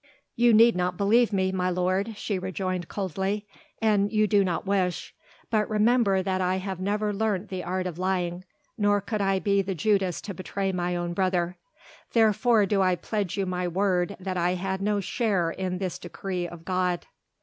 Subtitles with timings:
[0.35, 3.45] "You need not believe me, my lord," she rejoined coldly,
[3.83, 5.13] "an you do not wish.
[5.51, 8.43] But remember that I have never learnt the art of lying,
[8.79, 11.55] nor could I be the Judas to betray my own brother.
[12.13, 16.47] Therefore do I pledge you my word that I had no share in this decree
[16.47, 17.05] of God."